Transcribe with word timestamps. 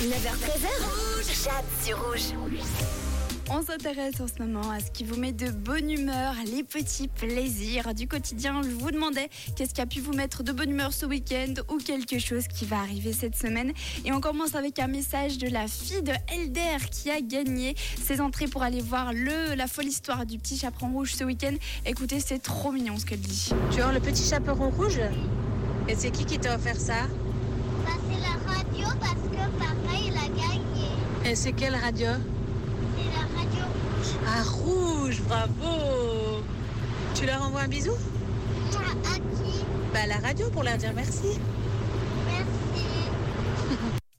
9h13h, 0.00 1.44
Jade 1.44 1.64
sur 1.84 2.02
rouge. 2.02 2.32
On 3.50 3.62
s'intéresse 3.62 4.18
en 4.22 4.26
ce 4.28 4.42
moment 4.42 4.70
à 4.70 4.80
ce 4.80 4.90
qui 4.90 5.04
vous 5.04 5.16
met 5.16 5.32
de 5.32 5.50
bonne 5.50 5.90
humeur, 5.90 6.32
les 6.46 6.62
petits 6.62 7.06
plaisirs 7.06 7.92
du 7.92 8.08
quotidien. 8.08 8.62
Je 8.62 8.70
vous 8.70 8.90
demandais 8.90 9.28
qu'est-ce 9.56 9.74
qui 9.74 9.82
a 9.82 9.86
pu 9.86 10.00
vous 10.00 10.14
mettre 10.14 10.42
de 10.42 10.52
bonne 10.52 10.70
humeur 10.70 10.94
ce 10.94 11.04
week-end 11.04 11.52
ou 11.70 11.76
quelque 11.76 12.18
chose 12.18 12.48
qui 12.48 12.64
va 12.64 12.78
arriver 12.78 13.12
cette 13.12 13.36
semaine. 13.36 13.74
Et 14.06 14.12
on 14.12 14.22
commence 14.22 14.54
avec 14.54 14.78
un 14.78 14.86
message 14.86 15.36
de 15.36 15.48
la 15.48 15.66
fille 15.68 16.02
de 16.02 16.12
Elder 16.32 16.78
qui 16.90 17.10
a 17.10 17.20
gagné 17.20 17.74
ses 18.02 18.22
entrées 18.22 18.46
pour 18.46 18.62
aller 18.62 18.80
voir 18.80 19.12
le, 19.12 19.54
la 19.54 19.66
folle 19.66 19.88
histoire 19.88 20.24
du 20.24 20.38
petit 20.38 20.56
chaperon 20.56 20.92
rouge 20.92 21.12
ce 21.14 21.24
week-end. 21.24 21.56
Écoutez, 21.84 22.20
c'est 22.20 22.38
trop 22.38 22.72
mignon 22.72 22.96
ce 22.98 23.04
qu'elle 23.04 23.20
dit. 23.20 23.50
Tu 23.70 23.82
vois 23.82 23.92
le 23.92 24.00
petit 24.00 24.26
chaperon 24.26 24.70
rouge? 24.70 25.00
Et 25.88 25.94
c'est 25.94 26.10
qui 26.10 26.24
qui 26.24 26.38
t'a 26.38 26.56
offert 26.56 26.80
ça? 26.80 27.06
Bah, 27.84 27.90
c'est 28.08 28.20
la 28.20 28.52
radio 28.52 28.86
parce 29.00 29.28
que 29.30 29.58
papa 29.58 29.94
il 30.04 30.12
a 30.16 30.28
gagné. 30.28 30.88
Et 31.30 31.34
c'est 31.34 31.52
quelle 31.52 31.74
radio 31.74 32.08
C'est 32.96 33.10
la 33.10 33.24
radio 33.38 33.64
rouge. 33.64 34.14
Ah, 34.26 34.42
rouge, 34.42 35.22
bravo 35.28 36.42
Tu 37.14 37.26
leur 37.26 37.42
envoies 37.42 37.62
un 37.62 37.68
bisou 37.68 37.92
À 37.92 39.18
qui 39.18 39.64
Bah, 39.92 40.06
la 40.08 40.16
radio 40.26 40.50
pour 40.50 40.62
leur 40.62 40.76
dire 40.76 40.92
merci. 40.94 41.22
Merci. 41.24 41.59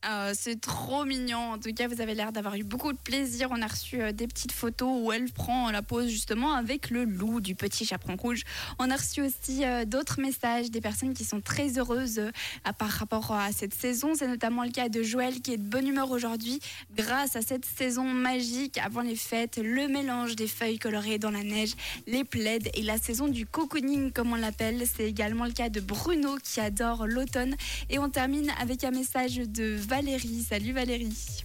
Ah, 0.03 0.31
c'est 0.33 0.59
trop 0.59 1.05
mignon. 1.05 1.51
En 1.51 1.59
tout 1.59 1.71
cas, 1.75 1.87
vous 1.87 2.01
avez 2.01 2.15
l'air 2.15 2.31
d'avoir 2.31 2.55
eu 2.55 2.63
beaucoup 2.63 2.91
de 2.91 2.97
plaisir. 2.97 3.49
On 3.51 3.61
a 3.61 3.67
reçu 3.67 4.01
euh, 4.01 4.11
des 4.11 4.25
petites 4.25 4.51
photos 4.51 4.89
où 4.99 5.11
elle 5.11 5.29
prend 5.31 5.69
la 5.69 5.83
pause 5.83 6.09
justement 6.09 6.53
avec 6.53 6.89
le 6.89 7.03
loup 7.03 7.39
du 7.39 7.53
petit 7.53 7.85
chaperon 7.85 8.15
rouge. 8.15 8.41
On 8.79 8.89
a 8.89 8.95
reçu 8.95 9.21
aussi 9.21 9.63
euh, 9.63 9.85
d'autres 9.85 10.19
messages 10.19 10.71
des 10.71 10.81
personnes 10.81 11.13
qui 11.13 11.23
sont 11.23 11.39
très 11.39 11.77
heureuses 11.77 12.17
euh, 12.17 12.31
par 12.79 12.89
rapport 12.89 13.31
à 13.31 13.51
cette 13.51 13.75
saison. 13.75 14.15
C'est 14.15 14.27
notamment 14.27 14.63
le 14.63 14.71
cas 14.71 14.89
de 14.89 15.03
Joël 15.03 15.39
qui 15.39 15.53
est 15.53 15.57
de 15.57 15.69
bonne 15.69 15.87
humeur 15.87 16.09
aujourd'hui 16.09 16.59
grâce 16.95 17.35
à 17.35 17.43
cette 17.43 17.65
saison 17.65 18.05
magique 18.05 18.79
avant 18.79 19.02
les 19.02 19.15
fêtes, 19.15 19.59
le 19.63 19.88
mélange 19.88 20.36
des 20.36 20.47
feuilles 20.47 20.80
colorées 20.80 21.19
dans 21.19 21.30
la 21.30 21.43
neige, 21.43 21.75
les 22.08 22.23
plaids 22.23 22.71
et 22.73 22.81
la 22.81 22.97
saison 22.97 23.27
du 23.27 23.45
cocooning 23.45 24.11
comme 24.11 24.33
on 24.33 24.38
l'appelle. 24.38 24.81
C'est 24.91 25.08
également 25.08 25.45
le 25.45 25.52
cas 25.52 25.69
de 25.69 25.80
Bruno 25.80 26.38
qui 26.43 26.59
adore 26.59 27.05
l'automne. 27.05 27.55
Et 27.91 27.99
on 27.99 28.09
termine 28.09 28.52
avec 28.59 28.83
un 28.83 28.91
message 28.91 29.36
de 29.36 29.75
Valérie. 29.92 30.45
Salut 30.47 30.72
Valérie. 30.72 31.44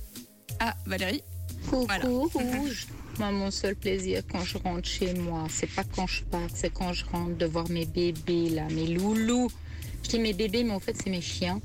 Ah, 0.60 0.76
Valérie. 0.86 1.20
Coucou 1.68 1.86
Voilà. 1.86 2.04
rouge. 2.06 2.86
Moi, 3.18 3.32
mon 3.32 3.50
seul 3.50 3.74
plaisir 3.74 4.22
quand 4.30 4.44
je 4.44 4.56
rentre 4.58 4.86
chez 4.88 5.14
moi, 5.14 5.46
c'est 5.50 5.66
pas 5.66 5.82
quand 5.82 6.06
je 6.06 6.22
pars, 6.22 6.48
c'est 6.54 6.72
quand 6.72 6.92
je 6.92 7.04
rentre 7.06 7.36
de 7.36 7.46
voir 7.46 7.68
mes 7.70 7.86
bébés 7.86 8.50
là, 8.50 8.68
mes 8.70 8.86
loulous. 8.86 9.50
Je 10.04 10.10
dis 10.10 10.18
mes 10.20 10.32
bébés, 10.32 10.62
mais 10.62 10.74
en 10.74 10.78
fait 10.78 10.94
c'est 10.96 11.10
mes 11.10 11.20
chiens. 11.22 11.60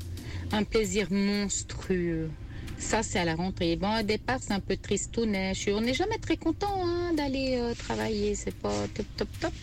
Un 0.51 0.63
plaisir 0.63 1.11
monstrueux. 1.11 2.31
Ça, 2.79 3.03
c'est 3.03 3.19
à 3.19 3.25
la 3.25 3.35
rentrée. 3.35 3.75
Bon, 3.75 3.99
au 3.99 4.01
départ, 4.01 4.39
c'est 4.41 4.53
un 4.53 4.59
peu 4.59 4.75
tristounet. 4.75 5.53
On 5.67 5.81
n'est 5.81 5.93
jamais 5.93 6.17
très 6.17 6.37
content 6.37 6.81
hein, 6.83 7.13
d'aller 7.13 7.57
euh, 7.59 7.75
travailler. 7.75 8.33
C'est 8.33 8.55
pas 8.55 8.73
top, 8.95 9.05
top, 9.17 9.27
top. 9.39 9.53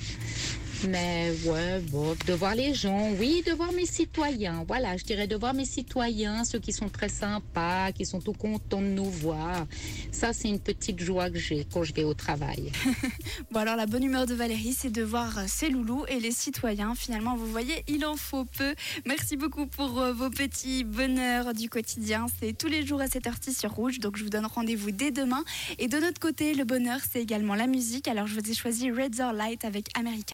Mais 0.87 1.33
ouais, 1.45 1.81
bon, 1.91 2.15
de 2.27 2.33
voir 2.33 2.55
les 2.55 2.73
gens, 2.73 3.11
oui, 3.19 3.43
de 3.45 3.53
voir 3.53 3.73
mes 3.73 3.87
citoyens. 3.87 4.65
Voilà, 4.67 4.97
je 4.97 5.05
dirais 5.05 5.27
de 5.27 5.35
voir 5.35 5.53
mes 5.53 5.65
citoyens, 5.65 6.45
ceux 6.45 6.61
qui 6.61 6.73
sont 6.73 6.89
très 6.89 7.09
sympas, 7.09 7.91
qui 7.93 8.07
sont 8.07 8.21
tout 8.21 8.33
contents 8.33 8.81
de 8.81 8.87
nous 8.87 9.11
voir. 9.11 9.67
Ça, 10.13 10.33
c'est 10.33 10.49
une 10.49 10.61
petite 10.61 11.01
joie 11.01 11.31
que 11.31 11.39
j'ai 11.39 11.67
quand 11.73 11.83
je 11.83 11.93
vais 11.93 12.05
au 12.05 12.15
travail. 12.15 12.71
Bon 13.51 13.61
alors 13.61 13.77
la 13.77 13.87
bonne 13.87 14.05
humeur 14.05 14.27
de 14.27 14.35
Valérie, 14.35 14.75
c'est 14.77 14.91
de 14.91 15.03
voir 15.03 15.49
ses 15.49 15.71
loulous 15.71 16.05
et 16.09 16.21
les 16.21 16.33
citoyens. 16.33 16.95
Finalement, 16.95 17.37
vous 17.37 17.47
voyez, 17.47 17.83
il 17.89 18.05
en 18.05 18.17
faut 18.17 18.45
peu. 18.45 18.75
Merci 19.07 19.37
beaucoup 19.37 19.67
pour 19.67 20.01
euh, 20.01 20.13
vos 20.13 20.29
petits 20.29 20.85
bonheurs 20.85 21.55
du 21.55 21.69
quotidien. 21.69 22.27
C'est 22.41 22.57
tous 22.57 22.67
les 22.69 22.87
jours 22.87 23.01
à 23.01 23.07
7h 23.07 23.57
sur 23.57 23.73
Rouge, 23.73 24.01
donc 24.01 24.17
je 24.17 24.25
vous 24.25 24.31
donne 24.31 24.47
rendez-vous 24.47 24.91
dès 24.91 25.11
demain. 25.11 25.45
Et 25.79 25.89
de 25.89 25.99
notre 25.99 26.21
côté, 26.21 26.55
le 26.55 26.65
bonheur, 26.65 27.01
c'est 27.11 27.23
également 27.23 27.55
la 27.55 27.67
musique. 27.67 28.07
Alors 28.09 28.27
je 28.27 28.35
vous 28.35 28.51
ai 28.51 28.55
choisi 28.55 28.91
Red 28.91 29.19
or 29.21 29.33
Light 29.33 29.65
avec 29.65 29.87
America. 29.99 30.27